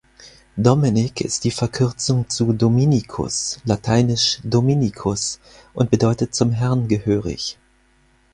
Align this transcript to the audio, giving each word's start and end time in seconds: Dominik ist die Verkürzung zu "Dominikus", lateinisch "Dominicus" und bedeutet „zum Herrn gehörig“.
Dominik 0.57 1.21
ist 1.21 1.43
die 1.43 1.51
Verkürzung 1.51 2.27
zu 2.27 2.53
"Dominikus", 2.53 3.59
lateinisch 3.65 4.39
"Dominicus" 4.43 5.39
und 5.75 5.91
bedeutet 5.91 6.33
„zum 6.33 6.51
Herrn 6.53 6.87
gehörig“. 6.87 7.59